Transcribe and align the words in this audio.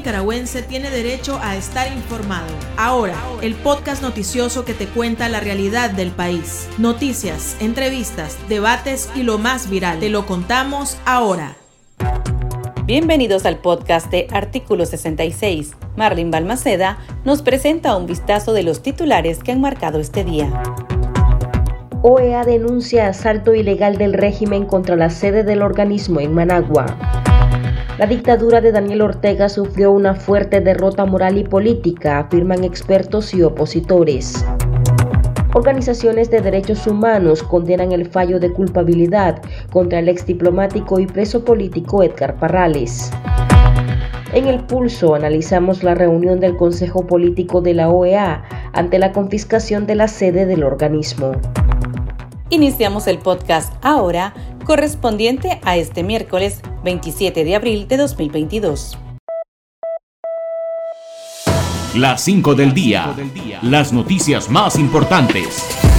nicaragüense 0.00 0.62
tiene 0.62 0.88
derecho 0.88 1.38
a 1.42 1.56
estar 1.56 1.92
informado. 1.92 2.48
Ahora, 2.78 3.16
el 3.42 3.54
podcast 3.54 4.00
noticioso 4.00 4.64
que 4.64 4.72
te 4.72 4.86
cuenta 4.86 5.28
la 5.28 5.40
realidad 5.40 5.90
del 5.90 6.10
país. 6.10 6.66
Noticias, 6.78 7.54
entrevistas, 7.60 8.38
debates 8.48 9.10
y 9.14 9.24
lo 9.24 9.36
más 9.36 9.68
viral. 9.68 10.00
Te 10.00 10.08
lo 10.08 10.24
contamos 10.24 10.96
ahora. 11.04 11.54
Bienvenidos 12.86 13.44
al 13.44 13.58
podcast 13.58 14.10
de 14.10 14.26
Artículo 14.32 14.86
66. 14.86 15.72
Marlene 15.96 16.30
Balmaceda 16.30 16.96
nos 17.26 17.42
presenta 17.42 17.94
un 17.94 18.06
vistazo 18.06 18.54
de 18.54 18.62
los 18.62 18.82
titulares 18.82 19.40
que 19.44 19.52
han 19.52 19.60
marcado 19.60 20.00
este 20.00 20.24
día. 20.24 20.62
OEA 22.00 22.44
denuncia 22.44 23.08
asalto 23.08 23.54
ilegal 23.54 23.98
del 23.98 24.14
régimen 24.14 24.64
contra 24.64 24.96
la 24.96 25.10
sede 25.10 25.44
del 25.44 25.60
organismo 25.60 26.20
en 26.20 26.32
Managua. 26.32 26.86
La 28.00 28.06
dictadura 28.06 28.62
de 28.62 28.72
Daniel 28.72 29.02
Ortega 29.02 29.50
sufrió 29.50 29.92
una 29.92 30.14
fuerte 30.14 30.62
derrota 30.62 31.04
moral 31.04 31.36
y 31.36 31.44
política, 31.44 32.20
afirman 32.20 32.64
expertos 32.64 33.34
y 33.34 33.42
opositores. 33.42 34.42
Organizaciones 35.52 36.30
de 36.30 36.40
derechos 36.40 36.86
humanos 36.86 37.42
condenan 37.42 37.92
el 37.92 38.08
fallo 38.08 38.40
de 38.40 38.54
culpabilidad 38.54 39.42
contra 39.70 39.98
el 39.98 40.08
exdiplomático 40.08 40.98
y 40.98 41.04
preso 41.04 41.44
político 41.44 42.02
Edgar 42.02 42.36
Parrales. 42.36 43.10
En 44.32 44.46
el 44.46 44.60
pulso 44.60 45.14
analizamos 45.14 45.82
la 45.82 45.94
reunión 45.94 46.40
del 46.40 46.56
Consejo 46.56 47.06
Político 47.06 47.60
de 47.60 47.74
la 47.74 47.90
OEA 47.90 48.44
ante 48.72 48.98
la 48.98 49.12
confiscación 49.12 49.86
de 49.86 49.96
la 49.96 50.08
sede 50.08 50.46
del 50.46 50.64
organismo. 50.64 51.32
Iniciamos 52.52 53.06
el 53.06 53.18
podcast 53.18 53.72
ahora 53.80 54.34
correspondiente 54.64 55.60
a 55.62 55.76
este 55.76 56.02
miércoles 56.02 56.60
27 56.82 57.44
de 57.44 57.54
abril 57.54 57.86
de 57.86 57.96
2022. 57.96 58.98
Las 61.94 62.22
5 62.22 62.56
del 62.56 62.74
día. 62.74 63.14
Las 63.62 63.92
noticias 63.92 64.50
más 64.50 64.80
importantes. 64.80 65.89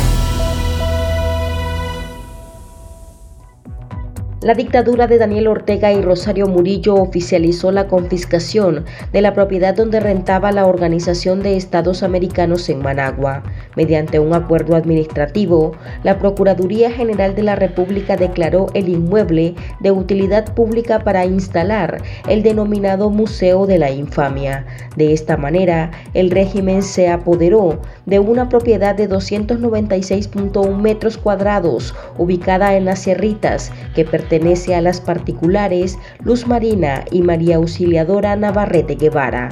La 4.44 4.56
dictadura 4.56 5.06
de 5.06 5.20
Daniel 5.20 5.48
Ortega 5.50 5.94
y 5.94 6.02
Rosario 6.02 6.48
Murillo 6.48 6.96
oficializó 6.96 7.72
la 7.72 7.86
confiscación 7.86 8.86
de 9.14 9.22
la 9.22 9.36
propiedad 9.36 9.76
donde 9.76 10.00
rentaba 10.00 10.52
la 10.52 10.66
Organización 10.66 11.44
de 11.44 11.58
Estados 11.58 12.02
Americanos 12.02 12.68
en 12.68 12.80
Managua. 12.80 13.44
Mediante 13.76 14.18
un 14.18 14.34
acuerdo 14.34 14.76
administrativo, 14.76 15.74
la 16.02 16.18
Procuraduría 16.18 16.90
General 16.90 17.36
de 17.36 17.44
la 17.44 17.56
República 17.56 18.18
declaró 18.18 18.66
el 18.74 18.90
inmueble 18.90 19.54
de 19.80 19.92
utilidad 19.92 20.56
pública 20.56 21.04
para 21.04 21.24
instalar 21.24 22.02
el 22.28 22.42
denominado 22.42 23.12
Museo 23.12 23.68
de 23.68 23.78
la 23.78 23.92
Infamia. 23.92 24.66
De 24.96 25.14
esta 25.14 25.38
manera, 25.38 25.92
el 26.16 26.32
régimen 26.32 26.82
se 26.82 27.10
apoderó 27.10 27.80
de 28.08 28.18
una 28.18 28.50
propiedad 28.50 28.96
de 28.96 29.08
296.1 29.08 30.78
metros 30.78 31.20
cuadrados 31.20 31.94
ubicada 32.18 32.76
en 32.76 32.86
las 32.86 33.04
Sierritas 33.04 33.72
que 33.94 34.04
pertenece 34.04 34.31
pertenece 34.32 34.76
a 34.76 34.80
las 34.80 35.02
particulares 35.02 35.98
Luz 36.24 36.48
Marina 36.48 37.04
y 37.12 37.22
María 37.22 37.58
Auxiliadora 37.58 38.38
Navarrete 38.38 38.96
Guevara. 38.96 39.50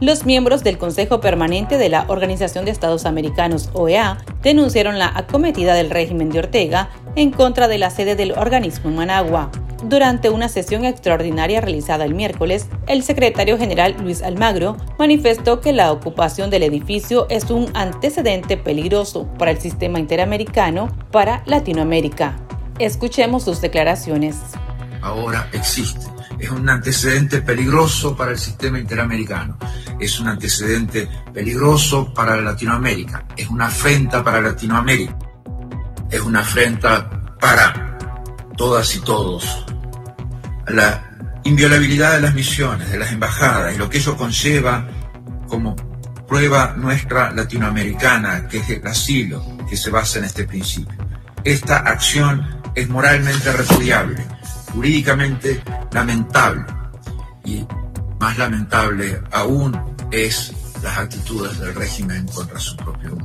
Los 0.00 0.26
miembros 0.26 0.64
del 0.64 0.78
Consejo 0.78 1.20
Permanente 1.20 1.78
de 1.78 1.90
la 1.90 2.06
Organización 2.08 2.64
de 2.64 2.72
Estados 2.72 3.06
Americanos, 3.06 3.70
OEA, 3.72 4.18
denunciaron 4.42 4.98
la 4.98 5.12
acometida 5.14 5.74
del 5.74 5.90
régimen 5.90 6.30
de 6.30 6.40
Ortega 6.40 6.90
en 7.14 7.30
contra 7.30 7.68
de 7.68 7.78
la 7.78 7.90
sede 7.90 8.16
del 8.16 8.32
organismo 8.32 8.90
en 8.90 8.96
Managua. 8.96 9.52
Durante 9.84 10.28
una 10.30 10.48
sesión 10.48 10.84
extraordinaria 10.84 11.60
realizada 11.60 12.04
el 12.04 12.14
miércoles, 12.14 12.66
el 12.88 13.04
secretario 13.04 13.58
general 13.58 13.94
Luis 14.02 14.22
Almagro 14.22 14.76
manifestó 14.98 15.60
que 15.60 15.72
la 15.72 15.92
ocupación 15.92 16.50
del 16.50 16.64
edificio 16.64 17.28
es 17.30 17.48
un 17.48 17.68
antecedente 17.74 18.56
peligroso 18.56 19.28
para 19.38 19.52
el 19.52 19.58
sistema 19.58 20.00
interamericano 20.00 20.88
para 21.12 21.44
Latinoamérica. 21.46 22.47
Escuchemos 22.78 23.44
sus 23.44 23.60
declaraciones. 23.60 24.36
Ahora 25.02 25.48
existe. 25.52 26.06
Es 26.38 26.50
un 26.50 26.68
antecedente 26.68 27.42
peligroso 27.42 28.16
para 28.16 28.30
el 28.30 28.38
sistema 28.38 28.78
interamericano. 28.78 29.58
Es 29.98 30.20
un 30.20 30.28
antecedente 30.28 31.08
peligroso 31.34 32.14
para 32.14 32.40
Latinoamérica. 32.40 33.26
Es 33.36 33.48
una 33.48 33.66
afrenta 33.66 34.22
para 34.22 34.40
Latinoamérica. 34.40 35.18
Es 36.08 36.20
una 36.20 36.40
afrenta 36.40 37.10
para 37.40 37.98
todas 38.56 38.94
y 38.94 39.00
todos. 39.00 39.66
La 40.68 41.40
inviolabilidad 41.42 42.14
de 42.14 42.20
las 42.20 42.34
misiones, 42.34 42.90
de 42.90 42.98
las 42.98 43.10
embajadas 43.10 43.74
y 43.74 43.78
lo 43.78 43.90
que 43.90 43.98
ello 43.98 44.16
conlleva 44.16 44.86
como 45.48 45.74
prueba 46.28 46.74
nuestra 46.76 47.32
latinoamericana, 47.32 48.46
que 48.46 48.58
es 48.58 48.70
el 48.70 48.86
asilo, 48.86 49.42
que 49.68 49.76
se 49.76 49.90
basa 49.90 50.18
en 50.18 50.26
este 50.26 50.44
principio. 50.44 50.94
Esta 51.42 51.78
acción 51.78 52.57
es 52.78 52.88
moralmente 52.88 53.50
repudiable, 53.50 54.24
jurídicamente 54.72 55.60
lamentable 55.90 56.64
y 57.44 57.66
más 58.20 58.38
lamentable 58.38 59.20
aún 59.32 59.76
es 60.12 60.52
las 60.80 60.96
actitudes 60.96 61.58
del 61.58 61.74
régimen 61.74 62.28
contra 62.28 62.60
su 62.60 62.76
propio. 62.76 63.18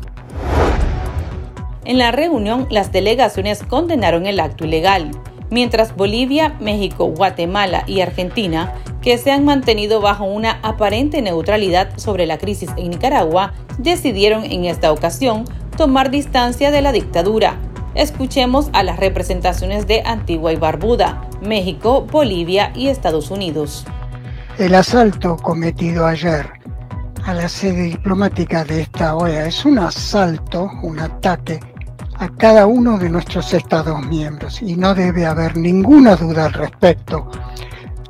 En 1.86 2.00
la 2.00 2.12
reunión, 2.12 2.66
las 2.72 2.92
delegaciones 2.92 3.62
condenaron 3.62 4.26
el 4.26 4.40
acto 4.40 4.66
ilegal, 4.66 5.12
mientras 5.52 5.96
Bolivia, 5.96 6.56
México, 6.60 7.06
Guatemala 7.06 7.84
y 7.86 8.02
Argentina, 8.02 8.74
que 9.04 9.20
se 9.20 9.32
han 9.32 9.46
mantenido 9.46 10.02
bajo 10.02 10.24
una 10.24 10.60
aparente 10.64 11.22
neutralidad 11.22 11.96
sobre 12.00 12.26
la 12.26 12.40
crisis 12.40 12.72
en 12.76 12.90
Nicaragua, 12.90 13.54
decidieron 13.78 14.46
en 14.46 14.66
esta 14.66 14.92
ocasión 14.92 15.46
tomar 15.78 16.10
distancia 16.10 16.72
de 16.72 16.82
la 16.82 16.92
dictadura 16.92 17.60
Escuchemos 17.96 18.70
a 18.74 18.82
las 18.82 19.00
representaciones 19.00 19.86
de 19.86 20.02
Antigua 20.04 20.52
y 20.52 20.56
Barbuda, 20.56 21.30
México, 21.42 22.08
Bolivia 22.12 22.72
y 22.76 22.88
Estados 22.88 23.30
Unidos. 23.30 23.86
El 24.58 24.74
asalto 24.74 25.38
cometido 25.38 26.08
ayer 26.08 26.50
a 27.24 27.34
la 27.34 27.48
sede 27.48 27.84
diplomática 27.84 28.66
de 28.66 28.82
esta 28.82 29.16
OEA 29.16 29.46
es 29.46 29.64
un 29.64 29.78
asalto, 29.78 30.72
un 30.82 31.00
ataque 31.00 31.60
a 32.18 32.30
cada 32.30 32.66
uno 32.66 32.98
de 32.98 33.10
nuestros 33.10 33.54
Estados 33.54 34.04
miembros 34.08 34.62
y 34.62 34.76
no 34.76 34.96
debe 34.96 35.26
haber 35.26 35.56
ninguna 35.56 36.16
duda 36.16 36.46
al 36.46 36.54
respecto, 36.54 37.30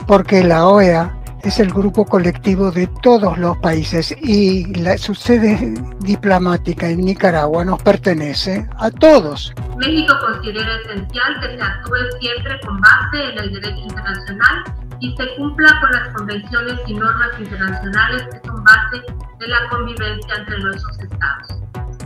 porque 0.08 0.44
la 0.44 0.68
OEA 0.68 1.23
es 1.44 1.60
el 1.60 1.72
grupo 1.72 2.06
colectivo 2.06 2.72
de 2.72 2.88
todos 3.02 3.38
los 3.38 3.58
países 3.58 4.16
y 4.22 4.74
la, 4.76 4.98
su 4.98 5.14
sede 5.14 5.74
diplomática 6.00 6.88
en 6.88 7.04
Nicaragua 7.04 7.66
nos 7.66 7.82
pertenece 7.84 8.68
a 8.78 8.90
todos. 8.90 9.54
México 9.78 10.16
considera 10.26 10.76
esencial 10.82 11.40
que 11.42 11.58
se 11.58 11.62
actúe 11.62 11.96
siempre 12.22 12.60
con 12.62 12.80
base 12.80 13.24
en 13.32 13.40
el 13.40 13.54
derecho 13.54 13.84
internacional 13.84 14.64
y 15.02 15.16
se 15.18 15.36
cumpla 15.36 15.80
con 15.82 15.92
las 15.92 16.08
convenciones 16.16 16.80
y 16.88 16.94
normas 16.94 17.30
internacionales 17.38 18.24
que 18.32 18.48
son 18.48 18.64
base 18.64 19.02
de 19.40 19.48
la 19.48 19.70
convivencia 19.70 20.36
entre 20.38 20.60
nuestros 20.60 21.00
estados. 21.00 21.48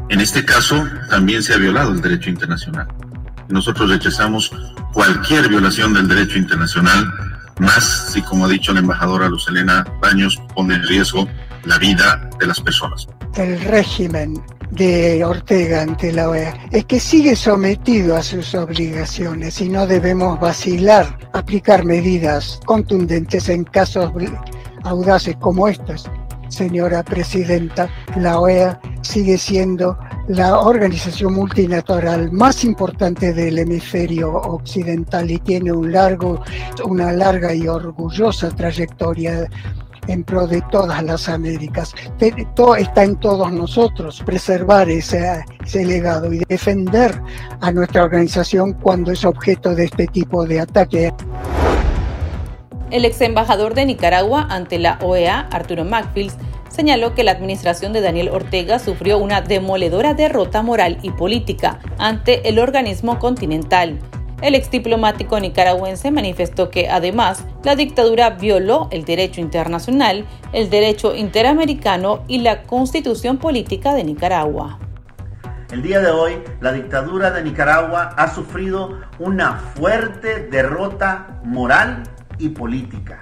En 0.10 0.20
este 0.20 0.44
caso, 0.44 0.88
también 1.10 1.44
se 1.44 1.54
ha 1.54 1.58
violado 1.58 1.92
el 1.92 2.02
derecho 2.02 2.30
internacional. 2.32 2.88
Nosotros 3.50 3.90
rechazamos 3.90 4.52
cualquier 4.94 5.48
violación 5.48 5.94
del 5.94 6.08
derecho 6.08 6.40
internacional 6.40 7.06
más 7.60 8.12
si, 8.12 8.22
como 8.22 8.46
ha 8.46 8.50
dicho 8.50 8.74
la 8.74 8.80
embajadora 8.80 9.30
Lucelena 9.30 9.86
Baños, 10.02 10.42
pone 10.56 10.76
en 10.76 10.84
riesgo 10.84 11.28
la 11.66 11.78
vida 11.78 12.30
de 12.40 12.48
las 12.48 12.62
personas. 12.62 13.08
El 13.36 13.60
régimen 13.62 14.34
de 14.72 15.24
Ortega 15.24 15.82
ante 15.82 16.12
la 16.12 16.30
OEA 16.30 16.54
es 16.72 16.86
que 16.86 17.00
sigue 17.00 17.36
sometido 17.36 18.16
a 18.16 18.24
sus 18.24 18.54
obligaciones 18.56 19.62
y 19.62 19.70
no 19.70 19.88
debemos 19.88 20.40
vacilar, 20.40 21.18
aplicar 21.34 21.86
medidas 21.86 22.60
contundentes 22.66 23.50
en 23.50 23.64
casos 23.64 24.12
audaces 24.84 25.36
como 25.38 25.68
estos. 25.68 26.10
Señora 26.50 27.04
Presidenta, 27.04 27.90
la 28.16 28.40
OEA 28.40 28.80
sigue 29.02 29.38
siendo 29.38 29.98
la 30.28 30.60
organización 30.60 31.34
multilateral 31.34 32.32
más 32.32 32.64
importante 32.64 33.34
del 33.34 33.60
hemisferio 33.60 34.34
occidental 34.34 35.32
y 35.32 35.40
tiene 35.40 35.72
un 35.72 35.92
largo, 35.92 36.44
una 36.86 37.12
larga 37.12 37.54
y 37.54 37.68
orgullosa 37.68 38.50
trayectoria 38.50 39.48
en 40.08 40.24
pro 40.24 40.48
de 40.48 40.62
todas 40.72 41.04
las 41.04 41.30
Américas. 41.30 41.94
Todo 42.56 42.76
está 42.76 43.04
en 43.04 43.16
todos 43.18 43.52
nosotros 43.52 44.22
preservar 44.26 44.90
ese, 44.90 45.44
ese, 45.66 45.86
legado 45.86 46.34
y 46.34 46.40
defender 46.48 47.22
a 47.62 47.72
nuestra 47.72 48.04
organización 48.04 48.74
cuando 48.74 49.12
es 49.12 49.24
objeto 49.26 49.76
de 49.76 49.86
este 49.86 50.08
tipo 50.08 50.46
de 50.46 50.62
ataque. 50.62 51.14
El 52.90 53.04
ex 53.04 53.20
embajador 53.20 53.74
de 53.74 53.86
Nicaragua 53.86 54.48
ante 54.50 54.80
la 54.80 54.98
OEA, 55.02 55.48
Arturo 55.52 55.84
Macfield, 55.84 56.32
señaló 56.70 57.16
que 57.16 57.26
la 57.26 57.32
administración 57.32 57.92
de 57.92 58.00
Daniel 58.00 58.30
Ortega 58.30 58.80
sufrió 58.80 59.18
una 59.18 59.42
demoledora 59.42 60.14
derrota 60.14 60.62
moral 60.62 60.98
y 61.02 61.12
política 61.12 61.80
ante 61.98 62.48
el 62.48 62.60
organismo 62.60 63.20
continental. 63.20 64.00
El 64.42 64.56
ex 64.56 64.72
diplomático 64.72 65.38
nicaragüense 65.38 66.12
manifestó 66.12 66.70
que 66.70 66.88
además 66.88 67.44
la 67.64 67.76
dictadura 67.76 68.30
violó 68.30 68.88
el 68.92 69.04
derecho 69.04 69.42
internacional, 69.42 70.26
el 70.54 70.70
derecho 70.70 71.14
interamericano 71.14 72.24
y 72.28 72.40
la 72.40 72.64
constitución 72.64 73.38
política 73.38 73.94
de 73.96 74.06
Nicaragua. 74.06 74.80
El 75.72 75.82
día 75.82 76.00
de 76.00 76.12
hoy, 76.12 76.42
la 76.62 76.72
dictadura 76.72 77.32
de 77.32 77.44
Nicaragua 77.44 78.14
ha 78.16 78.34
sufrido 78.34 79.02
una 79.20 79.56
fuerte 79.56 80.48
derrota 80.50 81.42
moral 81.44 82.04
y 82.40 82.50
política. 82.50 83.22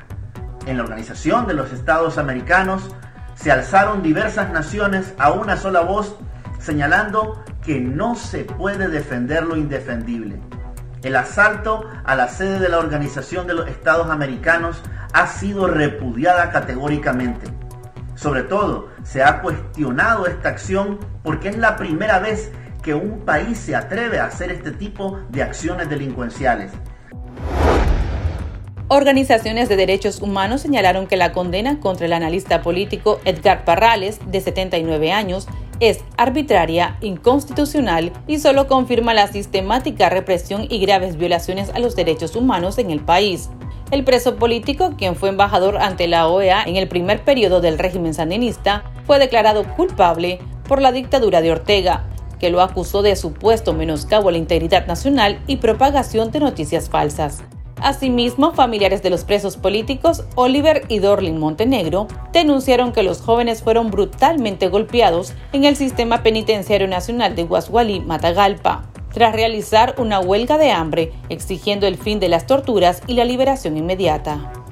En 0.66 0.78
la 0.78 0.84
Organización 0.84 1.48
de 1.48 1.54
los 1.54 1.72
Estados 1.72 2.18
Americanos 2.18 2.90
se 3.36 3.52
alzaron 3.52 4.02
diversas 4.02 4.52
naciones 4.52 5.14
a 5.18 5.32
una 5.32 5.58
sola 5.58 5.82
voz 5.82 6.16
señalando 6.60 7.44
que 7.64 7.80
no 7.80 8.16
se 8.16 8.44
puede 8.44 8.88
defender 8.88 9.44
lo 9.44 9.56
indefendible. 9.56 10.40
El 11.04 11.16
asalto 11.16 11.88
a 12.04 12.16
la 12.16 12.28
sede 12.28 12.60
de 12.60 12.70
la 12.70 12.80
Organización 12.80 13.46
de 13.46 13.54
los 13.54 13.68
Estados 13.68 14.10
Americanos 14.10 14.82
ha 15.14 15.28
sido 15.28 15.68
repudiada 15.68 16.52
categóricamente. 16.52 17.48
Sobre 18.16 18.44
todo, 18.44 18.90
se 19.04 19.22
ha 19.22 19.42
cuestionado 19.42 20.26
esta 20.26 20.50
acción 20.50 21.00
porque 21.22 21.50
es 21.50 21.58
la 21.58 21.76
primera 21.76 22.20
vez 22.20 22.52
que 22.82 22.94
un 22.94 23.20
país 23.26 23.58
se 23.58 23.76
atreve 23.76 24.20
a 24.20 24.26
hacer 24.26 24.52
este 24.52 24.72
tipo 24.72 25.20
de 25.30 25.44
acciones 25.44 25.90
delincuenciales. 25.90 26.72
Organizaciones 28.88 29.68
de 29.68 29.78
derechos 29.78 30.22
humanos 30.22 30.62
señalaron 30.62 31.08
que 31.08 31.18
la 31.18 31.32
condena 31.32 31.80
contra 31.80 32.06
el 32.06 32.14
analista 32.14 32.62
político 32.62 33.20
Edgar 33.26 33.66
Parrales, 33.66 34.20
de 34.28 34.40
79 34.42 35.12
años, 35.12 35.48
es 35.80 36.02
arbitraria, 36.18 36.96
inconstitucional 37.02 38.14
y 38.28 38.38
solo 38.38 38.68
confirma 38.68 39.16
la 39.16 39.28
sistemática 39.28 40.10
represión 40.10 40.68
y 40.70 40.78
graves 40.78 41.18
violaciones 41.18 41.72
a 41.72 41.80
los 41.80 41.96
derechos 41.96 42.36
humanos 42.36 42.78
en 42.78 42.92
el 42.92 43.00
país. 43.00 43.50
El 43.90 44.04
preso 44.04 44.36
político, 44.36 44.94
quien 44.96 45.16
fue 45.16 45.30
embajador 45.30 45.78
ante 45.78 46.08
la 46.08 46.28
OEA 46.28 46.64
en 46.64 46.76
el 46.76 46.88
primer 46.88 47.24
periodo 47.24 47.62
del 47.62 47.80
régimen 47.80 48.14
sandinista, 48.14 48.84
fue 49.08 49.18
declarado 49.18 49.64
culpable 49.76 50.40
por 50.68 50.80
la 50.80 50.92
dictadura 50.92 51.42
de 51.42 51.52
Ortega, 51.52 52.06
que 52.40 52.52
lo 52.52 52.62
acusó 52.62 53.02
de 53.02 53.16
supuesto 53.16 53.74
menoscabo 53.74 54.30
a 54.30 54.32
la 54.32 54.38
integridad 54.38 54.86
nacional 54.86 55.42
y 55.48 55.58
propagación 55.58 56.30
de 56.30 56.40
noticias 56.40 56.88
falsas. 56.88 57.44
Asimismo, 57.82 58.54
familiares 58.54 59.04
de 59.04 59.10
los 59.10 59.24
presos 59.24 59.58
políticos 59.58 60.24
Oliver 60.36 60.84
y 60.88 61.00
Dorlin 61.00 61.38
Montenegro 61.38 62.08
denunciaron 62.32 62.94
que 62.94 63.04
los 63.04 63.22
jóvenes 63.22 63.62
fueron 63.62 63.92
brutalmente 63.92 64.70
golpeados 64.70 65.34
en 65.52 65.66
el 65.66 65.76
sistema 65.76 66.24
penitenciario 66.24 66.88
nacional 66.88 67.36
de 67.36 67.44
Guasgualí, 67.44 68.00
Matagalpa, 68.00 68.90
tras 69.14 69.34
realizar 69.34 69.96
una 69.98 70.20
huelga 70.20 70.58
de 70.58 70.72
hambre 70.72 71.14
exigiendo 71.30 71.86
el 71.88 71.98
fin 71.98 72.20
de 72.20 72.30
las 72.30 72.48
torturas 72.48 73.02
y 73.08 73.14
la 73.14 73.26
liberación 73.26 73.78
inmediata. 73.78 74.65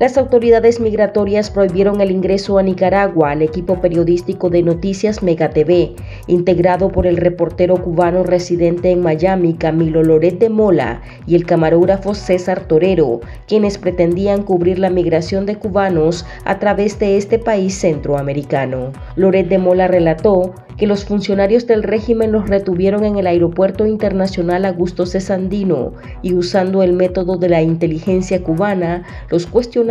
Las 0.00 0.16
autoridades 0.16 0.78
migratorias 0.78 1.50
prohibieron 1.50 2.00
el 2.00 2.12
ingreso 2.12 2.56
a 2.56 2.62
Nicaragua 2.62 3.32
al 3.32 3.42
equipo 3.42 3.80
periodístico 3.80 4.48
de 4.48 4.62
noticias 4.62 5.24
Mega 5.24 5.50
TV, 5.50 5.96
integrado 6.28 6.92
por 6.92 7.04
el 7.04 7.16
reportero 7.16 7.82
cubano 7.82 8.22
residente 8.22 8.92
en 8.92 9.00
Miami 9.02 9.54
Camilo 9.54 10.04
Loret 10.04 10.38
de 10.38 10.50
Mola 10.50 11.02
y 11.26 11.34
el 11.34 11.46
camarógrafo 11.46 12.14
César 12.14 12.60
Torero, 12.60 13.18
quienes 13.48 13.76
pretendían 13.76 14.44
cubrir 14.44 14.78
la 14.78 14.88
migración 14.88 15.46
de 15.46 15.56
cubanos 15.56 16.24
a 16.44 16.60
través 16.60 17.00
de 17.00 17.16
este 17.16 17.40
país 17.40 17.74
centroamericano. 17.74 18.92
Loret 19.16 19.48
de 19.48 19.58
Mola 19.58 19.88
relató 19.88 20.54
que 20.76 20.86
los 20.86 21.04
funcionarios 21.04 21.66
del 21.66 21.82
régimen 21.82 22.30
los 22.30 22.48
retuvieron 22.48 23.04
en 23.04 23.16
el 23.16 23.26
Aeropuerto 23.26 23.84
Internacional 23.84 24.64
Augusto 24.64 25.06
Cesandino 25.06 25.92
y 26.22 26.34
usando 26.34 26.84
el 26.84 26.92
método 26.92 27.36
de 27.36 27.48
la 27.48 27.62
inteligencia 27.62 28.44
cubana, 28.44 29.02
los 29.28 29.48
cuestionaron, 29.48 29.87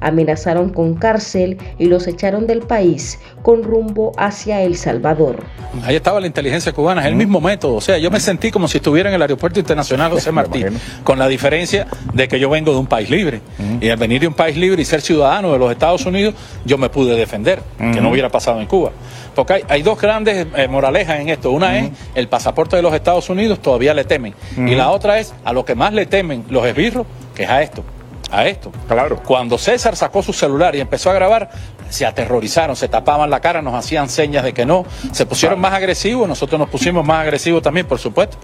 amenazaron 0.00 0.70
con 0.70 0.94
cárcel 0.94 1.58
y 1.78 1.86
los 1.86 2.06
echaron 2.06 2.46
del 2.46 2.60
país 2.60 3.18
con 3.42 3.62
rumbo 3.62 4.12
hacia 4.16 4.62
El 4.62 4.76
Salvador. 4.76 5.42
Ahí 5.82 5.96
estaba 5.96 6.20
la 6.20 6.26
inteligencia 6.26 6.72
cubana, 6.72 7.02
es 7.02 7.08
el 7.08 7.16
mismo 7.16 7.40
método, 7.40 7.74
o 7.74 7.80
sea, 7.80 7.98
yo 7.98 8.10
me 8.10 8.20
sentí 8.20 8.50
como 8.50 8.68
si 8.68 8.78
estuviera 8.78 9.08
en 9.08 9.14
el 9.14 9.22
Aeropuerto 9.22 9.58
Internacional 9.58 10.10
José 10.10 10.32
Martí, 10.32 10.64
con 11.02 11.18
la 11.18 11.28
diferencia 11.28 11.86
de 12.12 12.28
que 12.28 12.38
yo 12.38 12.48
vengo 12.50 12.72
de 12.72 12.78
un 12.78 12.86
país 12.86 13.10
libre 13.10 13.40
y 13.80 13.88
al 13.88 13.96
venir 13.96 14.20
de 14.20 14.28
un 14.28 14.34
país 14.34 14.56
libre 14.56 14.82
y 14.82 14.84
ser 14.84 15.00
ciudadano 15.00 15.52
de 15.52 15.58
los 15.58 15.70
Estados 15.70 16.06
Unidos, 16.06 16.34
yo 16.64 16.78
me 16.78 16.88
pude 16.88 17.16
defender, 17.16 17.60
que 17.78 18.00
no 18.00 18.10
hubiera 18.10 18.28
pasado 18.28 18.60
en 18.60 18.66
Cuba. 18.66 18.92
Porque 19.34 19.64
hay, 19.68 19.82
dos 19.82 20.00
grandes 20.00 20.46
eh, 20.56 20.68
moralejas 20.68 21.20
en 21.20 21.28
esto. 21.28 21.50
Una 21.50 21.78
es 21.78 21.90
el 22.14 22.28
pasaporte 22.28 22.76
de 22.76 22.82
los 22.82 22.94
Estados 22.94 23.28
Unidos 23.28 23.60
todavía 23.60 23.92
le 23.92 24.04
temen. 24.04 24.34
Y 24.56 24.74
la 24.74 24.90
otra 24.90 25.18
es 25.18 25.34
a 25.44 25.52
lo 25.52 25.64
que 25.64 25.74
más 25.74 25.92
le 25.92 26.06
temen 26.06 26.44
los 26.48 26.64
esbirros, 26.66 27.06
que 27.34 27.44
es 27.44 27.50
a 27.50 27.62
esto. 27.62 27.84
A 28.34 28.48
esto. 28.48 28.72
Claro. 28.88 29.22
Cuando 29.24 29.58
César 29.58 29.94
sacó 29.94 30.20
su 30.20 30.32
celular 30.32 30.74
y 30.74 30.80
empezó 30.80 31.08
a 31.08 31.12
grabar, 31.12 31.50
se 31.88 32.04
aterrorizaron, 32.04 32.74
se 32.74 32.88
tapaban 32.88 33.30
la 33.30 33.38
cara, 33.40 33.62
nos 33.62 33.74
hacían 33.74 34.08
señas 34.08 34.42
de 34.42 34.52
que 34.52 34.66
no, 34.66 34.84
se 35.12 35.24
pusieron 35.24 35.60
más 35.60 35.72
agresivos, 35.72 36.26
nosotros 36.26 36.58
nos 36.58 36.68
pusimos 36.68 37.06
más 37.06 37.22
agresivos 37.22 37.62
también, 37.62 37.86
por 37.86 38.00
supuesto. 38.00 38.36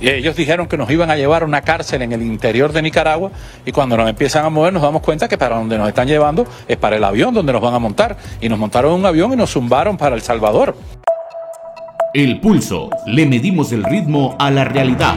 Y 0.00 0.08
ellos 0.08 0.36
dijeron 0.36 0.66
que 0.66 0.78
nos 0.78 0.90
iban 0.90 1.10
a 1.10 1.16
llevar 1.16 1.42
a 1.42 1.44
una 1.44 1.60
cárcel 1.60 2.00
en 2.00 2.12
el 2.12 2.22
interior 2.22 2.72
de 2.72 2.80
Nicaragua 2.80 3.30
y 3.66 3.72
cuando 3.72 3.96
nos 3.96 4.08
empiezan 4.08 4.44
a 4.44 4.48
mover 4.48 4.72
nos 4.72 4.82
damos 4.82 5.02
cuenta 5.02 5.28
que 5.28 5.36
para 5.36 5.56
donde 5.56 5.76
nos 5.76 5.88
están 5.88 6.08
llevando 6.08 6.46
es 6.66 6.78
para 6.78 6.96
el 6.96 7.04
avión 7.04 7.34
donde 7.34 7.52
nos 7.52 7.60
van 7.60 7.74
a 7.74 7.78
montar. 7.78 8.16
Y 8.40 8.48
nos 8.48 8.58
montaron 8.58 8.92
un 8.92 9.04
avión 9.04 9.32
y 9.34 9.36
nos 9.36 9.50
zumbaron 9.50 9.98
para 9.98 10.14
El 10.14 10.22
Salvador. 10.22 10.76
El 12.14 12.40
pulso. 12.40 12.88
Le 13.06 13.26
medimos 13.26 13.72
el 13.72 13.84
ritmo 13.84 14.34
a 14.38 14.50
la 14.50 14.64
realidad. 14.64 15.16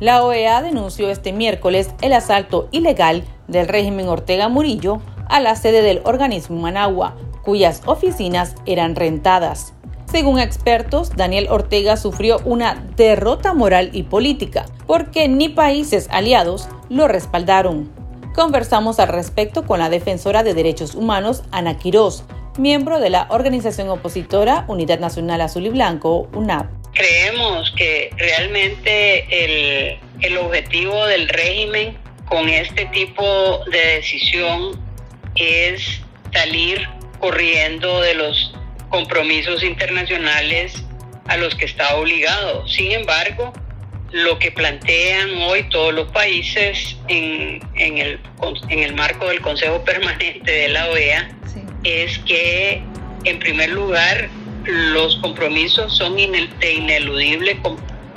La 0.00 0.24
OEA 0.24 0.62
denunció 0.62 1.10
este 1.10 1.32
miércoles 1.32 1.90
el 2.02 2.12
asalto 2.12 2.68
ilegal 2.70 3.24
del 3.48 3.66
régimen 3.66 4.08
Ortega 4.08 4.48
Murillo 4.48 5.00
a 5.28 5.40
la 5.40 5.56
sede 5.56 5.82
del 5.82 6.02
organismo 6.04 6.56
Managua, 6.56 7.16
cuyas 7.42 7.82
oficinas 7.84 8.54
eran 8.64 8.94
rentadas. 8.94 9.74
Según 10.06 10.38
expertos, 10.38 11.10
Daniel 11.16 11.48
Ortega 11.50 11.96
sufrió 11.96 12.38
una 12.44 12.86
derrota 12.96 13.54
moral 13.54 13.90
y 13.92 14.04
política, 14.04 14.66
porque 14.86 15.28
ni 15.28 15.48
países 15.48 16.08
aliados 16.10 16.68
lo 16.88 17.08
respaldaron. 17.08 17.90
Conversamos 18.34 19.00
al 19.00 19.08
respecto 19.08 19.66
con 19.66 19.80
la 19.80 19.90
defensora 19.90 20.44
de 20.44 20.54
derechos 20.54 20.94
humanos, 20.94 21.42
Ana 21.50 21.76
Quirós, 21.76 22.24
miembro 22.56 23.00
de 23.00 23.10
la 23.10 23.26
organización 23.30 23.88
opositora 23.88 24.64
Unidad 24.68 25.00
Nacional 25.00 25.40
Azul 25.40 25.66
y 25.66 25.70
Blanco, 25.70 26.28
UNAP. 26.32 26.77
Creemos 26.98 27.70
que 27.76 28.10
realmente 28.16 29.24
el, 29.30 29.98
el 30.20 30.36
objetivo 30.38 31.06
del 31.06 31.28
régimen 31.28 31.96
con 32.24 32.48
este 32.48 32.86
tipo 32.86 33.64
de 33.70 33.78
decisión 33.78 34.80
es 35.36 36.00
salir 36.32 36.88
corriendo 37.20 38.00
de 38.00 38.14
los 38.14 38.52
compromisos 38.88 39.62
internacionales 39.62 40.82
a 41.28 41.36
los 41.36 41.54
que 41.54 41.66
está 41.66 41.94
obligado. 41.94 42.66
Sin 42.66 42.90
embargo, 42.90 43.52
lo 44.10 44.40
que 44.40 44.50
plantean 44.50 45.30
hoy 45.42 45.68
todos 45.68 45.94
los 45.94 46.10
países 46.10 46.96
en, 47.06 47.60
el, 47.76 48.18
en 48.70 48.78
el 48.80 48.94
marco 48.94 49.28
del 49.28 49.40
Consejo 49.40 49.84
Permanente 49.84 50.50
de 50.50 50.68
la 50.68 50.88
OEA 50.88 51.30
es 51.84 52.18
que, 52.20 52.82
en 53.22 53.38
primer 53.38 53.70
lugar, 53.70 54.28
los 54.68 55.16
compromisos 55.16 55.96
son 55.96 56.16
de 56.16 56.72
ineludible 56.74 57.58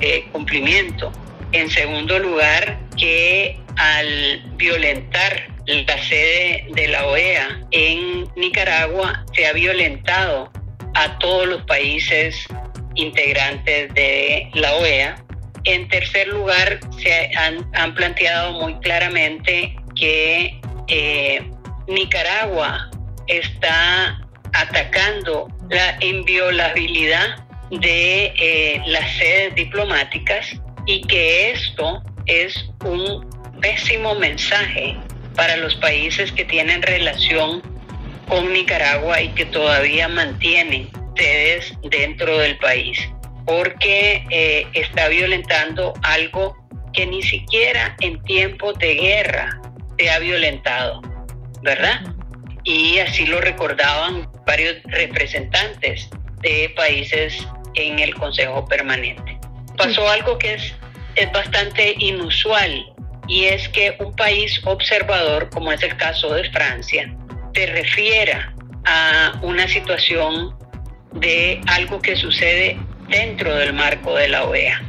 eh, 0.00 0.24
cumplimiento. 0.32 1.10
En 1.52 1.70
segundo 1.70 2.18
lugar, 2.18 2.78
que 2.96 3.58
al 3.76 4.42
violentar 4.56 5.48
la 5.66 6.02
sede 6.02 6.66
de 6.74 6.88
la 6.88 7.06
OEA 7.06 7.60
en 7.70 8.26
Nicaragua 8.36 9.24
se 9.34 9.46
ha 9.46 9.52
violentado 9.52 10.50
a 10.94 11.18
todos 11.18 11.46
los 11.46 11.62
países 11.62 12.46
integrantes 12.94 13.92
de 13.94 14.50
la 14.54 14.74
OEA. 14.74 15.24
En 15.64 15.88
tercer 15.88 16.28
lugar, 16.28 16.80
se 17.00 17.30
han, 17.36 17.94
planteado 17.94 18.60
muy 18.60 18.74
claramente 18.80 19.76
que 19.94 20.60
eh, 20.88 21.50
Nicaragua 21.86 22.90
está 23.28 24.21
atacando 24.52 25.48
la 25.70 25.96
inviolabilidad 26.00 27.44
de 27.70 28.32
eh, 28.36 28.82
las 28.86 29.10
sedes 29.16 29.54
diplomáticas 29.54 30.46
y 30.86 31.00
que 31.02 31.52
esto 31.52 32.02
es 32.26 32.68
un 32.84 33.28
pésimo 33.60 34.14
mensaje 34.14 34.96
para 35.34 35.56
los 35.56 35.74
países 35.76 36.30
que 36.32 36.44
tienen 36.44 36.82
relación 36.82 37.62
con 38.28 38.52
Nicaragua 38.52 39.20
y 39.20 39.28
que 39.30 39.46
todavía 39.46 40.08
mantienen 40.08 40.88
sedes 41.16 41.72
dentro 41.82 42.38
del 42.38 42.56
país, 42.58 42.98
porque 43.46 44.24
eh, 44.30 44.66
está 44.74 45.08
violentando 45.08 45.94
algo 46.02 46.56
que 46.92 47.06
ni 47.06 47.22
siquiera 47.22 47.96
en 48.00 48.22
tiempos 48.22 48.78
de 48.78 48.94
guerra 48.94 49.60
se 49.98 50.10
ha 50.10 50.18
violentado, 50.18 51.00
¿verdad? 51.62 52.02
Y 52.64 52.98
así 52.98 53.26
lo 53.26 53.40
recordaban 53.40 54.28
varios 54.46 54.76
representantes 54.84 56.08
de 56.42 56.72
países 56.76 57.46
en 57.74 57.98
el 57.98 58.14
Consejo 58.14 58.64
Permanente. 58.66 59.38
Pasó 59.76 60.08
algo 60.08 60.38
que 60.38 60.54
es, 60.54 60.74
es 61.16 61.32
bastante 61.32 61.94
inusual 61.98 62.84
y 63.28 63.44
es 63.44 63.68
que 63.68 63.96
un 63.98 64.14
país 64.14 64.60
observador, 64.64 65.48
como 65.50 65.72
es 65.72 65.82
el 65.82 65.96
caso 65.96 66.34
de 66.34 66.50
Francia, 66.50 67.14
te 67.52 67.66
refiera 67.66 68.54
a 68.84 69.38
una 69.42 69.68
situación 69.68 70.56
de 71.12 71.60
algo 71.66 72.00
que 72.00 72.16
sucede 72.16 72.78
dentro 73.08 73.54
del 73.54 73.72
marco 73.72 74.14
de 74.14 74.28
la 74.28 74.44
OEA. 74.44 74.82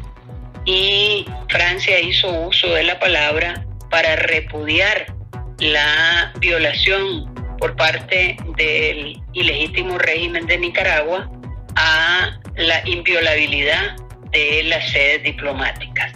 Y 0.66 1.26
Francia 1.50 2.00
hizo 2.00 2.30
uso 2.32 2.68
de 2.70 2.84
la 2.84 3.00
palabra 3.00 3.66
para 3.90 4.16
repudiar 4.16 5.14
la 5.60 6.34
violación 6.40 7.34
por 7.58 7.76
parte 7.76 8.38
del 8.58 9.22
ilegítimo 9.34 9.98
régimen 9.98 10.46
de 10.46 10.58
Nicaragua 10.58 11.30
a 11.76 12.40
la 12.56 12.88
inviolabilidad 12.88 13.96
de 14.32 14.64
las 14.64 14.90
sedes 14.92 15.24
diplomáticas, 15.24 16.14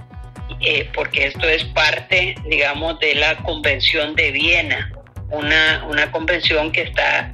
eh, 0.61 0.89
porque 0.93 1.27
esto 1.27 1.47
es 1.47 1.63
parte, 1.65 2.35
digamos, 2.49 2.99
de 2.99 3.15
la 3.15 3.37
Convención 3.37 4.15
de 4.15 4.31
Viena, 4.31 4.91
una, 5.29 5.85
una 5.89 6.11
convención 6.11 6.71
que 6.71 6.83
está 6.83 7.33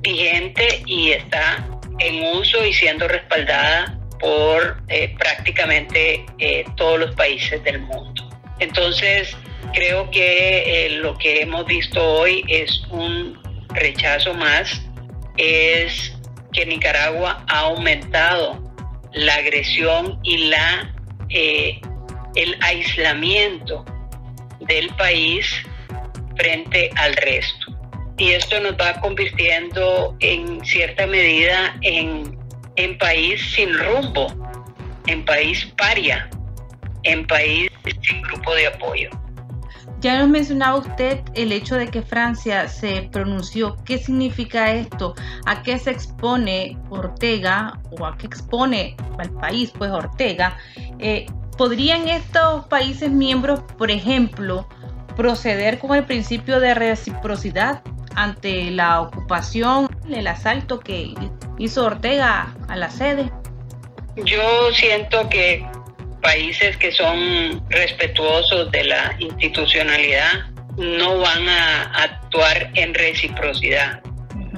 vigente 0.00 0.82
y 0.86 1.12
está 1.12 1.64
en 1.98 2.22
uso 2.36 2.64
y 2.64 2.72
siendo 2.72 3.08
respaldada 3.08 3.98
por 4.18 4.82
eh, 4.88 5.14
prácticamente 5.18 6.24
eh, 6.38 6.64
todos 6.76 7.00
los 7.00 7.14
países 7.14 7.62
del 7.64 7.80
mundo. 7.80 8.28
Entonces, 8.58 9.36
creo 9.72 10.10
que 10.10 10.98
lo 11.02 11.16
que 11.18 11.42
hemos 11.42 11.66
visto 11.66 12.02
hoy 12.02 12.44
es 12.48 12.82
un 12.90 13.38
rechazo 13.70 14.34
más, 14.34 14.82
es 15.36 16.12
que 16.52 16.66
Nicaragua 16.66 17.44
ha 17.48 17.60
aumentado 17.60 18.62
la 19.12 19.34
agresión 19.34 20.18
y 20.22 20.48
la, 20.48 20.94
eh, 21.28 21.80
el 22.34 22.56
aislamiento 22.62 23.84
del 24.60 24.88
país 24.96 25.50
frente 26.36 26.90
al 26.96 27.14
resto. 27.16 27.76
Y 28.18 28.32
esto 28.32 28.58
nos 28.60 28.72
va 28.74 28.98
convirtiendo 29.00 30.16
en 30.20 30.64
cierta 30.64 31.06
medida 31.06 31.76
en, 31.82 32.38
en 32.76 32.96
país 32.98 33.40
sin 33.54 33.76
rumbo, 33.76 34.26
en 35.06 35.24
país 35.24 35.66
paria, 35.76 36.28
en 37.02 37.26
país 37.26 37.70
sin 38.02 38.22
grupo 38.22 38.54
de 38.54 38.66
apoyo. 38.68 39.10
Ya 40.06 40.20
nos 40.20 40.28
mencionaba 40.28 40.76
usted 40.76 41.18
el 41.34 41.50
hecho 41.50 41.74
de 41.74 41.88
que 41.88 42.00
Francia 42.00 42.68
se 42.68 43.08
pronunció. 43.10 43.76
¿Qué 43.84 43.98
significa 43.98 44.70
esto? 44.70 45.16
¿A 45.46 45.64
qué 45.64 45.80
se 45.80 45.90
expone 45.90 46.78
Ortega 46.90 47.80
o 47.90 48.06
a 48.06 48.16
qué 48.16 48.28
expone 48.28 48.96
al 49.18 49.32
país, 49.32 49.72
pues 49.76 49.90
Ortega? 49.90 50.58
Eh, 51.00 51.26
¿Podrían 51.58 52.08
estos 52.08 52.66
países 52.66 53.10
miembros, 53.10 53.64
por 53.76 53.90
ejemplo, 53.90 54.68
proceder 55.16 55.80
con 55.80 55.96
el 55.96 56.04
principio 56.04 56.60
de 56.60 56.74
reciprocidad 56.74 57.82
ante 58.14 58.70
la 58.70 59.00
ocupación, 59.00 59.88
el 60.08 60.28
asalto 60.28 60.78
que 60.78 61.14
hizo 61.58 61.84
Ortega 61.84 62.54
a 62.68 62.76
la 62.76 62.90
sede? 62.90 63.32
Yo 64.24 64.70
siento 64.72 65.28
que 65.28 65.66
países 66.26 66.76
que 66.78 66.90
son 66.90 67.62
respetuosos 67.70 68.72
de 68.72 68.82
la 68.82 69.14
institucionalidad 69.20 70.32
no 70.76 71.20
van 71.20 71.48
a 71.48 71.82
actuar 72.02 72.72
en 72.74 72.94
reciprocidad. 72.94 74.02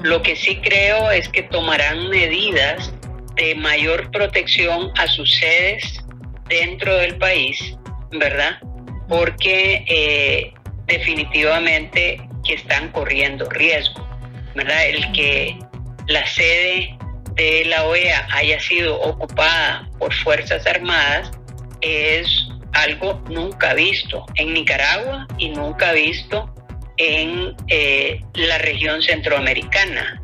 Lo 0.02 0.22
que 0.22 0.34
sí 0.34 0.56
creo 0.62 1.10
es 1.10 1.28
que 1.28 1.42
tomarán 1.42 2.08
medidas 2.08 2.90
de 3.34 3.54
mayor 3.54 4.10
protección 4.10 4.90
a 4.96 5.06
sus 5.08 5.30
sedes 5.34 6.02
dentro 6.48 6.96
del 6.96 7.18
país, 7.18 7.76
¿verdad? 8.12 8.58
Porque 9.06 9.84
eh, 9.86 10.54
definitivamente 10.86 12.18
que 12.46 12.54
están 12.54 12.88
corriendo 12.92 13.44
riesgo, 13.50 14.08
¿verdad? 14.54 14.86
El 14.86 15.12
que 15.12 15.58
la 16.06 16.26
sede 16.26 16.96
de 17.34 17.66
la 17.66 17.84
OEA 17.84 18.26
haya 18.32 18.58
sido 18.58 18.98
ocupada 18.98 19.86
por 19.98 20.14
Fuerzas 20.14 20.66
Armadas 20.66 21.37
es 21.80 22.48
algo 22.72 23.22
nunca 23.28 23.74
visto 23.74 24.24
en 24.36 24.54
Nicaragua 24.54 25.26
y 25.38 25.50
nunca 25.50 25.92
visto 25.92 26.52
en 26.96 27.54
eh, 27.68 28.20
la 28.34 28.58
región 28.58 29.02
centroamericana, 29.02 30.20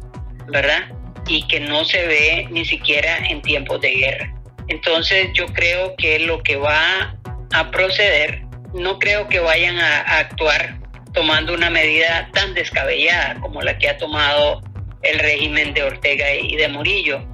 ¿verdad? 0.49 0.89
Y 1.27 1.47
que 1.47 1.61
no 1.61 1.85
se 1.85 2.07
ve 2.07 2.47
ni 2.51 2.65
siquiera 2.65 3.19
en 3.29 3.43
tiempos 3.43 3.81
de 3.81 3.91
guerra. 3.91 4.35
Entonces 4.69 5.29
yo 5.35 5.47
creo 5.47 5.95
que 5.97 6.19
lo 6.21 6.43
que 6.43 6.57
va 6.57 7.17
a 7.53 7.71
proceder, 7.71 8.43
no 8.73 8.99
creo 8.99 9.29
que 9.29 9.41
vayan 9.41 9.79
a, 9.79 10.01
a 10.01 10.19
actuar 10.19 10.79
tomando 11.13 11.55
una 11.55 11.71
medida 11.71 12.29
tan 12.33 12.55
descabellada 12.55 13.41
como 13.41 13.63
la 13.63 13.79
que 13.79 13.89
ha 13.89 13.97
tomado 13.97 14.61
el 15.03 15.19
régimen 15.21 15.73
de 15.75 15.85
Ortega 15.85 16.35
y 16.35 16.57
de 16.57 16.69
Murillo, 16.69 17.25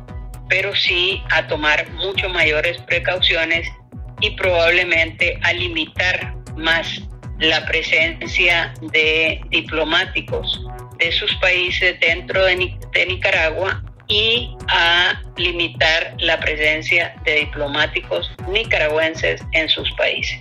pero 0.49 0.75
sí 0.75 1.23
a 1.31 1.47
tomar 1.47 1.89
mucho 1.93 2.29
mayores 2.29 2.79
precauciones 2.83 3.71
y 4.21 4.31
probablemente 4.31 5.39
a 5.43 5.53
limitar 5.53 6.35
más 6.57 7.03
la 7.39 7.65
presencia 7.67 8.73
de 8.93 9.41
diplomáticos 9.51 10.65
de 10.99 11.11
sus 11.13 11.35
países 11.37 11.99
dentro 12.01 12.45
de, 12.45 12.77
Nicaragua 13.07 13.83
y 14.09 14.55
a 14.69 15.21
limitar 15.37 16.15
la 16.19 16.39
presencia 16.39 17.15
de 17.25 17.37
diplomáticos 17.37 18.31
nicaragüenses 18.49 19.43
en 19.53 19.69
sus 19.69 19.91
países. 19.93 20.39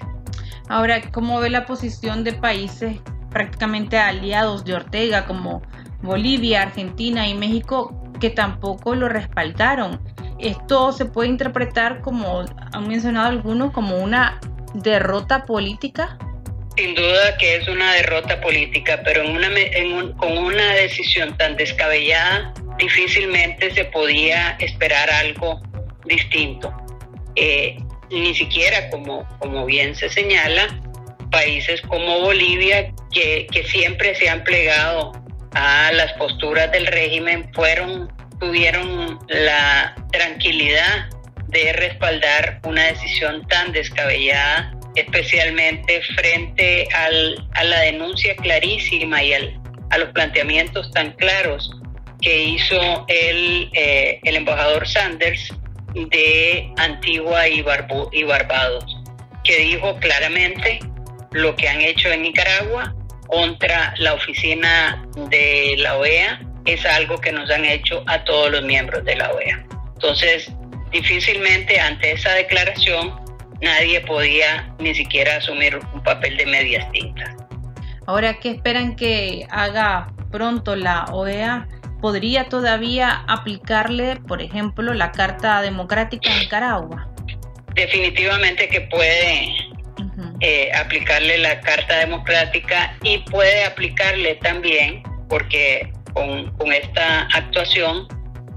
Ahora, 0.68 1.02
¿cómo 1.12 1.40
ve 1.40 1.50
la 1.50 1.66
posición 1.66 2.24
de 2.24 2.34
países 2.34 2.98
prácticamente 3.32 3.98
aliados 3.98 4.66
de 4.66 4.74
Ortega 4.74 5.26
como 5.26 5.62
Bolivia, 6.02 6.64
Argentina 6.64 7.28
y 7.28 7.34
México 7.34 8.04
que 8.20 8.30
tampoco 8.30 8.96
lo 8.96 9.08
respaldaron? 9.08 10.00
Esto 10.40 10.92
se 10.94 11.06
puede 11.06 11.30
interpretar 11.30 12.02
como, 12.02 12.46
han 12.72 12.88
mencionado 12.88 13.28
algunos, 13.28 13.72
como 13.74 13.98
una 13.98 14.40
derrota 14.74 15.46
política. 15.46 16.18
Sin 16.78 16.96
duda 16.96 17.38
que 17.38 17.58
es 17.58 17.68
una 17.68 17.94
derrota 17.94 18.40
política, 18.40 19.02
pero 19.04 19.24
en 19.24 19.36
una, 19.36 19.50
con 20.16 20.38
una 20.38 20.74
decisión 20.76 21.36
tan 21.38 21.58
descabellada, 21.58 22.54
difícilmente 22.78 23.74
se 23.74 23.86
podía 23.86 24.52
esperar 24.60 25.10
algo 25.10 25.60
distinto. 26.06 26.74
Eh, 27.36 27.78
ni 28.10 28.34
siquiera, 28.34 28.90
como, 28.90 29.28
como 29.40 29.66
bien 29.66 29.94
se 29.94 30.10
señala, 30.10 30.68
países 31.32 31.82
como 31.82 32.22
Bolivia, 32.22 32.94
que, 33.12 33.48
que 33.52 33.64
siempre 33.66 34.16
se 34.16 34.30
han 34.30 34.44
plegado 34.44 35.12
a 35.54 35.92
las 35.92 36.14
posturas 36.14 36.72
del 36.72 36.88
régimen, 36.88 37.52
fueron 37.54 38.10
tuvieron 38.40 39.20
la 39.28 39.96
tranquilidad 40.12 41.10
de 41.48 41.74
respaldar 41.74 42.60
una 42.64 42.86
decisión 42.86 43.46
tan 43.48 43.72
descabellada, 43.72 44.72
especialmente 44.96 46.02
frente 46.16 46.88
a 46.94 47.64
la 47.64 47.80
denuncia 47.82 48.36
clarísima 48.36 49.24
y 49.24 49.34
a 49.34 49.98
los 49.98 50.10
planteamientos 50.10 50.92
tan 50.92 51.12
claros 51.14 51.72
que 52.22 52.44
hizo 52.44 53.06
el, 53.08 53.70
eh, 53.74 54.20
el 54.24 54.36
embajador 54.36 54.88
Sanders 54.88 55.54
de 55.94 56.72
Antigua 56.78 57.48
y, 57.48 57.64
y 58.12 58.24
Barbados, 58.24 58.98
que 59.44 59.58
dijo 59.58 59.98
claramente 59.98 60.80
lo 61.32 61.56
que 61.56 61.70
han 61.70 61.82
hecho 61.82 62.12
en 62.12 62.24
Nicaragua 62.24 62.94
contra 63.28 63.94
la 63.98 64.14
oficina 64.14 65.06
de 65.30 65.76
la 65.78 65.98
OEA 65.98 66.42
es 66.66 66.86
algo 66.86 67.18
que 67.20 67.32
nos 67.32 67.50
han 67.50 67.66
hecho 67.66 68.04
a 68.08 68.24
todos 68.24 68.52
los 68.52 68.64
miembros 68.64 69.04
de 69.06 69.16
la 69.16 69.32
OEA. 69.32 69.66
Entonces, 69.96 70.52
difícilmente 70.92 71.80
ante 71.80 72.12
esa 72.12 72.34
declaración 72.34 73.14
nadie 73.62 74.02
podía 74.02 74.74
ni 74.80 74.96
siquiera 74.96 75.38
asumir 75.38 75.80
un 75.94 76.04
papel 76.04 76.38
de 76.38 76.46
medias 76.46 76.90
tintas. 76.92 77.36
Ahora, 78.08 78.40
¿qué 78.40 78.52
esperan 78.52 78.96
que 78.96 79.46
haga 79.50 80.12
pronto 80.32 80.76
la 80.76 81.06
OEA? 81.12 81.68
¿Podría 82.02 82.46
todavía 82.46 83.24
aplicarle, 83.28 84.16
por 84.28 84.42
ejemplo, 84.42 84.94
la 84.94 85.12
Carta 85.12 85.62
Democrática 85.62 86.32
en 86.32 86.40
Nicaragua? 86.40 87.10
Definitivamente 87.76 88.68
que 88.70 88.82
puede 88.82 89.54
eh, 90.40 90.72
aplicarle 90.74 91.38
la 91.40 91.60
Carta 91.60 91.98
Democrática 91.98 92.96
y 93.04 93.20
puede 93.20 93.66
aplicarle 93.66 94.36
también, 94.36 95.04
porque 95.28 95.92
con, 96.14 96.72
esta 96.72 97.28
actuación 97.34 98.08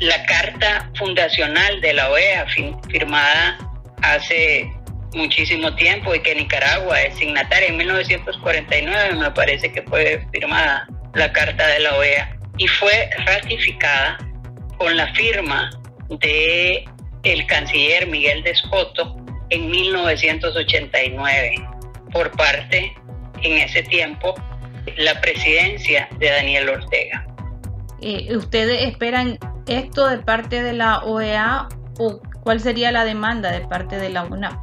la 0.00 0.24
carta 0.24 0.90
fundacional 0.98 1.80
de 1.80 1.92
la 1.92 2.10
OEA 2.10 2.46
firmada 2.88 3.58
hace 4.02 4.70
muchísimo 5.14 5.74
tiempo 5.76 6.14
y 6.14 6.20
que 6.20 6.34
Nicaragua 6.34 7.00
es 7.02 7.16
signataria 7.16 7.68
en 7.68 7.76
1949 7.76 9.14
me 9.14 9.30
parece 9.30 9.70
que 9.72 9.82
fue 9.82 10.26
firmada 10.32 10.88
la 11.14 11.32
carta 11.32 11.66
de 11.68 11.80
la 11.80 11.96
OEA 11.96 12.36
y 12.58 12.66
fue 12.66 13.10
ratificada 13.26 14.18
con 14.78 14.96
la 14.96 15.12
firma 15.14 15.70
de 16.08 16.84
el 17.22 17.46
canciller 17.46 18.06
Miguel 18.08 18.42
Descoto 18.42 19.16
en 19.50 19.70
1989 19.70 21.54
por 22.12 22.30
parte 22.32 22.92
en 23.42 23.58
ese 23.58 23.82
tiempo 23.84 24.34
la 24.96 25.20
presidencia 25.20 26.08
de 26.18 26.30
Daniel 26.30 26.68
Ortega. 26.68 27.26
Eh, 28.02 28.36
¿Ustedes 28.36 28.82
esperan 28.82 29.38
esto 29.68 30.08
de 30.08 30.18
parte 30.18 30.62
de 30.62 30.72
la 30.72 31.04
OEA 31.04 31.68
o 31.98 32.20
cuál 32.42 32.58
sería 32.60 32.90
la 32.90 33.04
demanda 33.04 33.52
de 33.52 33.60
parte 33.60 33.96
de 33.96 34.08
la 34.08 34.24
UNAP? 34.24 34.58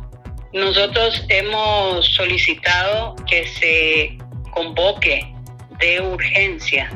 Nosotros 0.52 1.26
hemos 1.30 2.06
solicitado 2.16 3.16
que 3.30 3.48
se 3.48 4.18
convoque 4.52 5.34
de 5.80 6.02
urgencia 6.02 6.90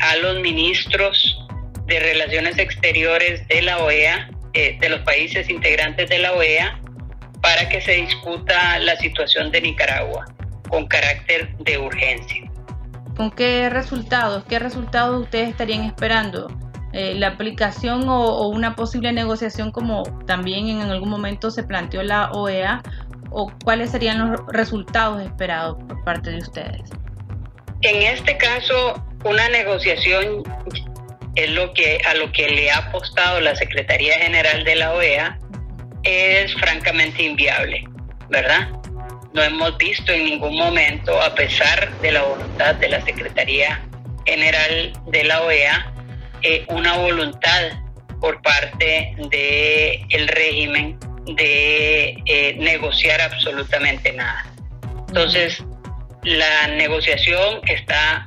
a 0.00 0.16
los 0.16 0.40
ministros 0.40 1.38
de 1.86 2.00
Relaciones 2.00 2.58
Exteriores 2.58 3.46
de 3.48 3.62
la 3.62 3.78
OEA, 3.84 4.30
eh, 4.54 4.76
de 4.80 4.88
los 4.88 5.00
países 5.00 5.48
integrantes 5.48 6.08
de 6.08 6.18
la 6.18 6.32
OEA, 6.32 6.80
para 7.40 7.68
que 7.68 7.80
se 7.80 7.92
discuta 7.92 8.78
la 8.78 8.96
situación 8.96 9.52
de 9.52 9.60
Nicaragua 9.60 10.24
con 10.68 10.86
carácter 10.86 11.54
de 11.58 11.78
urgencia. 11.78 12.43
¿Con 13.16 13.30
qué 13.30 13.70
resultados? 13.70 14.44
¿Qué 14.44 14.58
resultados 14.58 15.22
ustedes 15.22 15.50
estarían 15.50 15.82
esperando? 15.82 16.48
Eh, 16.92 17.14
¿La 17.14 17.28
aplicación 17.28 18.08
o, 18.08 18.48
una 18.48 18.74
posible 18.74 19.12
negociación 19.12 19.70
como 19.70 20.02
también 20.26 20.68
en 20.68 20.80
algún 20.80 21.10
momento 21.10 21.50
se 21.50 21.62
planteó 21.62 22.02
la 22.02 22.30
OEA? 22.32 22.82
¿O 23.30 23.52
cuáles 23.64 23.90
serían 23.90 24.30
los 24.30 24.40
resultados 24.48 25.22
esperados 25.22 25.76
por 25.88 26.02
parte 26.04 26.30
de 26.30 26.38
ustedes? 26.38 26.82
En 27.82 28.02
este 28.02 28.36
caso, 28.36 29.04
una 29.24 29.48
negociación 29.48 30.42
es 31.34 31.50
lo 31.50 31.72
que 31.74 31.98
a 32.06 32.14
lo 32.14 32.30
que 32.32 32.48
le 32.48 32.70
ha 32.70 32.78
apostado 32.78 33.40
la 33.40 33.56
Secretaría 33.56 34.14
General 34.20 34.62
de 34.64 34.76
la 34.76 34.92
OEA 34.92 35.38
es 36.04 36.54
francamente 36.54 37.24
inviable, 37.24 37.84
¿verdad? 38.28 38.68
No 39.34 39.42
hemos 39.42 39.76
visto 39.78 40.12
en 40.12 40.24
ningún 40.24 40.56
momento, 40.56 41.20
a 41.20 41.34
pesar 41.34 41.92
de 42.00 42.12
la 42.12 42.22
voluntad 42.22 42.76
de 42.76 42.88
la 42.88 43.04
Secretaría 43.04 43.84
General 44.24 44.92
de 45.08 45.24
la 45.24 45.42
OEA, 45.42 45.92
eh, 46.42 46.64
una 46.68 46.96
voluntad 46.98 47.72
por 48.20 48.40
parte 48.42 49.12
del 49.16 50.06
el 50.08 50.28
régimen 50.28 50.98
de 51.36 52.16
eh, 52.26 52.54
negociar 52.58 53.20
absolutamente 53.20 54.12
nada. 54.12 54.46
Entonces, 55.08 55.62
la 56.22 56.68
negociación 56.68 57.60
está, 57.66 58.24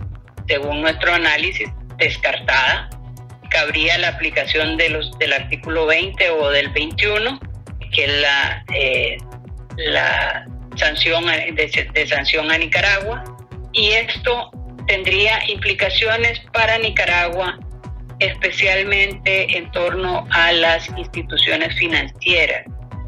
según 0.47 0.81
nuestro 0.81 1.13
análisis, 1.13 1.69
descartada. 1.97 2.89
Cabría 3.49 3.97
la 3.97 4.09
aplicación 4.09 4.75
del 4.75 5.33
artículo 5.33 5.85
20 5.85 6.29
o 6.31 6.49
del 6.49 6.67
21, 6.69 7.39
que 7.93 8.03
es 8.03 8.11
la, 8.21 8.65
eh, 8.73 9.17
la 9.77 10.45
sanción 10.77 11.25
de, 11.25 12.07
sanción 12.07 12.51
a 12.51 12.57
Nicaragua 12.57 13.23
y 13.73 13.89
esto 13.89 14.51
tendría 14.87 15.39
implicaciones 15.49 16.39
para 16.53 16.77
Nicaragua, 16.77 17.59
especialmente 18.19 19.57
en 19.57 19.69
torno 19.71 20.27
a 20.31 20.51
las 20.51 20.89
instituciones 20.97 21.75
financieras, 21.77 22.63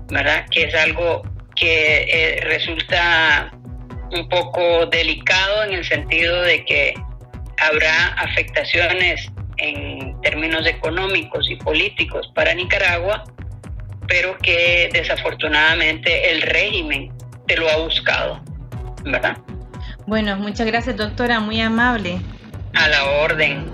¿verdad? 0.09 0.45
Que 0.51 0.63
es 0.63 0.75
algo 0.75 1.23
que 1.55 2.05
eh, 2.09 2.41
resulta 2.43 3.51
un 4.11 4.27
poco 4.29 4.85
delicado 4.88 5.63
en 5.63 5.73
el 5.73 5.85
sentido 5.85 6.41
de 6.41 6.65
que 6.65 6.93
habrá 7.59 8.07
afectaciones 8.13 9.29
en 9.57 10.19
términos 10.21 10.65
económicos 10.65 11.49
y 11.49 11.55
políticos 11.57 12.31
para 12.33 12.53
Nicaragua, 12.53 13.23
pero 14.07 14.38
que 14.38 14.89
desafortunadamente 14.91 16.31
el 16.31 16.41
régimen 16.41 17.11
lo 17.58 17.70
ha 17.70 17.77
buscado, 17.77 18.41
¿verdad? 19.04 19.38
Bueno, 20.06 20.36
muchas 20.38 20.65
gracias 20.67 20.97
doctora, 20.97 21.39
muy 21.39 21.62
amable. 21.62 22.21
A 22.73 22.88
la 22.88 23.04
orden. 23.23 23.71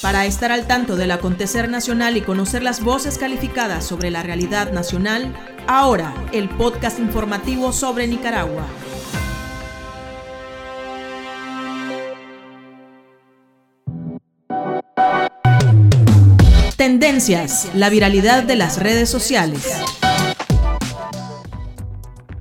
Para 0.00 0.26
estar 0.26 0.52
al 0.52 0.68
tanto 0.68 0.94
del 0.94 1.10
acontecer 1.10 1.68
nacional 1.68 2.16
y 2.16 2.20
conocer 2.20 2.62
las 2.62 2.82
voces 2.82 3.18
calificadas 3.18 3.84
sobre 3.84 4.12
la 4.12 4.22
realidad 4.22 4.72
nacional, 4.72 5.34
ahora 5.66 6.14
el 6.32 6.48
podcast 6.48 7.00
informativo 7.00 7.72
sobre 7.72 8.06
Nicaragua. 8.06 8.64
Tendencias, 16.76 17.68
la 17.74 17.90
viralidad 17.90 18.44
de 18.44 18.54
las 18.54 18.78
redes 18.78 19.10
sociales. 19.10 19.82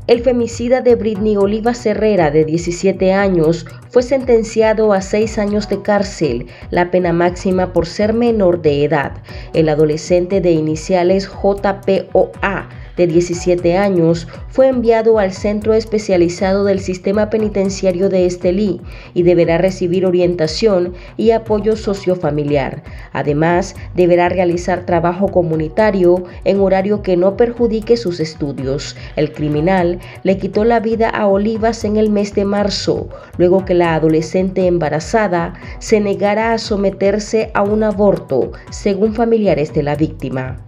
El 0.08 0.22
femicida 0.22 0.80
de 0.80 0.96
Britney 0.96 1.36
Oliva 1.36 1.74
Herrera, 1.84 2.32
de 2.32 2.46
17 2.46 3.12
años, 3.12 3.65
fue 3.89 4.04
sentenciado 4.04 4.93
a 4.93 5.02
seis 5.02 5.38
años 5.38 5.67
de 5.67 5.82
cárcel, 5.82 6.48
la 6.72 6.91
pena 6.91 7.12
máxima 7.12 7.74
por 7.74 7.88
ser 7.88 8.13
menor 8.13 8.62
de 8.62 8.86
edad. 8.86 9.17
El 9.54 9.67
adolescente 9.67 10.39
de 10.39 10.52
iniciales 10.52 11.28
JPOA 11.28 12.70
de 12.97 13.07
17 13.07 13.77
años, 13.77 14.27
fue 14.49 14.67
enviado 14.67 15.19
al 15.19 15.31
centro 15.31 15.73
especializado 15.73 16.65
del 16.65 16.79
sistema 16.79 17.29
penitenciario 17.29 18.10
de 18.10 18.25
Estelí 18.25 18.81
y 19.13 19.23
deberá 19.23 19.57
recibir 19.57 20.05
orientación 20.05 20.93
y 21.15 21.31
apoyo 21.31 21.75
sociofamiliar. 21.75 22.83
Además, 23.13 23.75
deberá 23.95 24.29
realizar 24.29 24.86
trabajo 24.86 25.27
comunitario 25.27 26.23
en 26.43 26.60
horario 26.60 27.01
que 27.01 27.15
no 27.15 27.38
perjudique 27.38 27.97
sus 27.97 28.19
estudios. 28.19 28.95
El 29.15 29.31
criminal 29.31 29.99
le 30.23 30.38
quitó 30.38 30.65
la 30.65 30.79
vida 30.79 31.10
a 31.10 31.27
Olivas 31.27 31.83
en 31.86 31.97
el 31.97 32.10
mes 32.10 32.33
de 32.33 32.45
marzo, 32.45 33.10
luego 33.38 33.63
que 33.63 33.73
la 33.73 33.93
adolescente 33.93 34.65
embarazada 34.65 35.53
se 35.79 35.99
negara 35.99 36.53
a 36.53 36.57
someterse 36.57 37.51
a 37.53 37.62
un 37.62 37.83
aborto, 37.83 38.51
según 38.71 39.13
familiares 39.13 39.73
de 39.73 39.83
la 39.83 39.95
víctima. 39.95 40.67